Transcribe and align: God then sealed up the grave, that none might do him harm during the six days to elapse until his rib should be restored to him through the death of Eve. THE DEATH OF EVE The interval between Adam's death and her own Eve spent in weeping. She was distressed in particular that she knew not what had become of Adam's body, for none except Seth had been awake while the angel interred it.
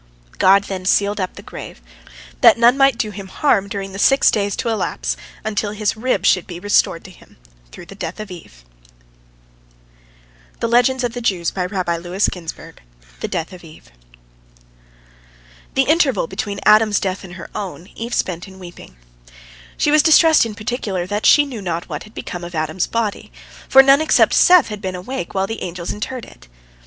God 0.39 0.63
then 0.63 0.83
sealed 0.87 1.19
up 1.19 1.35
the 1.35 1.43
grave, 1.43 1.79
that 2.41 2.57
none 2.57 2.75
might 2.75 2.97
do 2.97 3.11
him 3.11 3.27
harm 3.27 3.67
during 3.67 3.91
the 3.91 3.99
six 3.99 4.31
days 4.31 4.55
to 4.55 4.69
elapse 4.69 5.15
until 5.45 5.73
his 5.73 5.95
rib 5.95 6.25
should 6.25 6.47
be 6.47 6.59
restored 6.59 7.03
to 7.03 7.11
him 7.11 7.37
through 7.71 7.85
the 7.85 7.93
death 7.93 8.19
of 8.19 8.31
Eve. 8.31 8.65
THE 10.59 10.67
DEATH 10.67 11.03
OF 13.53 13.63
EVE 13.63 13.91
The 15.75 15.83
interval 15.83 16.25
between 16.25 16.59
Adam's 16.65 16.99
death 16.99 17.23
and 17.23 17.33
her 17.35 17.51
own 17.53 17.87
Eve 17.93 18.15
spent 18.15 18.47
in 18.47 18.57
weeping. 18.57 18.97
She 19.77 19.91
was 19.91 20.01
distressed 20.01 20.47
in 20.47 20.55
particular 20.55 21.05
that 21.05 21.27
she 21.27 21.45
knew 21.45 21.61
not 21.61 21.87
what 21.89 22.01
had 22.05 22.15
become 22.15 22.43
of 22.43 22.55
Adam's 22.55 22.87
body, 22.87 23.31
for 23.69 23.83
none 23.83 24.01
except 24.01 24.33
Seth 24.33 24.69
had 24.69 24.81
been 24.81 24.95
awake 24.95 25.35
while 25.35 25.45
the 25.45 25.61
angel 25.61 25.85
interred 25.87 26.25
it. 26.25 26.47